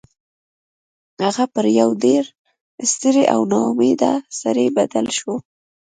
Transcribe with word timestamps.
هغه 1.23 1.45
په 1.53 1.59
یو 1.79 1.89
ډیر 2.03 2.23
ستړي 2.91 3.23
او 3.33 3.39
ناامیده 3.53 4.13
سړي 4.39 4.67
بدل 4.77 5.05
شو 5.17 5.33